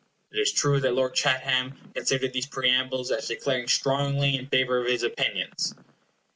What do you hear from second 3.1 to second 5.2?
as declaring strongly in favor of his